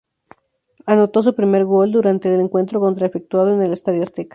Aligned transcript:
Anotó 0.87 1.21
su 1.21 1.35
primer 1.35 1.63
gol 1.63 1.91
durante 1.91 2.33
el 2.33 2.41
encuentro 2.41 2.79
contra 2.79 3.05
efectuado 3.05 3.53
en 3.53 3.61
el 3.61 3.71
Estadio 3.73 4.01
Azteca. 4.01 4.29